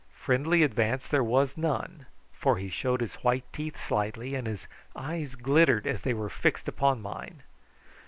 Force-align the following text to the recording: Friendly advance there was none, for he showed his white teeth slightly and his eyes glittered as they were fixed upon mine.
Friendly 0.17 0.63
advance 0.63 1.07
there 1.07 1.23
was 1.23 1.55
none, 1.55 2.07
for 2.33 2.57
he 2.57 2.69
showed 2.69 3.01
his 3.01 3.13
white 3.17 3.43
teeth 3.53 3.79
slightly 3.79 4.33
and 4.33 4.47
his 4.47 4.65
eyes 4.95 5.35
glittered 5.35 5.85
as 5.85 6.01
they 6.01 6.15
were 6.15 6.27
fixed 6.27 6.67
upon 6.67 7.03
mine. 7.03 7.43